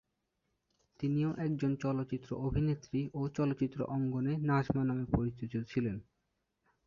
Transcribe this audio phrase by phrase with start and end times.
[0.99, 5.97] তিনিও একজন চলচ্চিত্র অভিনেত্রী ও চলচ্চিত্র অঙ্গনে নাজমা নামে পরিচিত ছিলেন।